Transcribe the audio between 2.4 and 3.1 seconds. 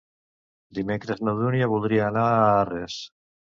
Arres.